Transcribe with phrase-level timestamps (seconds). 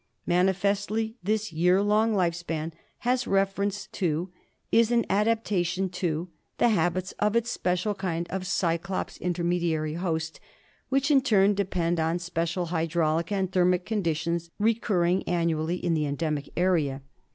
[0.25, 4.31] Manifestly this year long life span has reference to,
[4.71, 6.27] is an adaptation to,
[6.57, 10.39] the habits of its special kind of Cyclops intermediary host,
[10.89, 16.07] which, in turn, depend on special hydraulic and thermic conditions recurring an nually in the
[16.07, 17.03] endemic area.